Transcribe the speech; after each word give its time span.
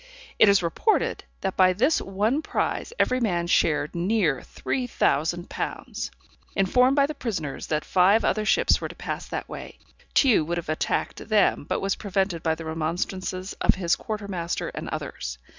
It 0.39 0.49
is 0.49 0.63
reported, 0.63 1.25
that 1.41 1.55
by 1.55 1.73
this 1.73 2.01
one 2.01 2.41
prize 2.41 2.91
every 2.97 3.19
man 3.19 3.45
shared 3.45 3.93
near 3.93 4.41
three 4.41 4.87
thousand 4.87 5.47
pounds. 5.47 6.09
Informed 6.55 6.95
by 6.95 7.05
the 7.05 7.13
prisoners 7.13 7.67
that 7.67 7.85
five 7.85 8.25
other 8.25 8.43
ships 8.43 8.81
were 8.81 8.87
to 8.87 8.95
pass 8.95 9.27
that 9.27 9.47
way, 9.47 9.77
Tew 10.15 10.43
would 10.43 10.57
have 10.57 10.69
attacked 10.69 11.29
them, 11.29 11.65
but 11.69 11.81
was 11.81 11.93
prevented 11.97 12.41
by 12.41 12.55
the 12.55 12.65
remonstrances 12.65 13.53
of 13.61 13.75
his 13.75 13.95
quarter 13.95 14.27
master 14.27 14.69
and 14.69 14.89
others. 14.89 15.37